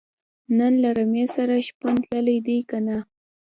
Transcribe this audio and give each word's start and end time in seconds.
نن 0.57 0.73
له 0.83 0.89
رمې 0.97 1.25
سره 1.35 1.53
شپون 1.67 1.95
تللی 2.07 2.37
دی 2.45 2.57
که 2.69 2.77
نۀ 2.85 2.97